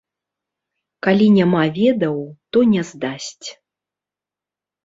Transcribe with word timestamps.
Калі 1.07 1.27
няма 1.35 1.61
ведаў, 1.77 2.17
то 2.57 2.65
не 2.73 2.81
здасць. 2.93 3.47